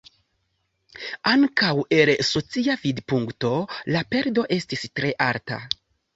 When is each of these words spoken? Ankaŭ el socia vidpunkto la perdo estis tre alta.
Ankaŭ 1.31 1.73
el 1.97 2.11
socia 2.31 2.77
vidpunkto 2.87 3.53
la 3.93 4.03
perdo 4.17 4.49
estis 4.59 4.89
tre 4.99 5.15
alta. 5.29 5.63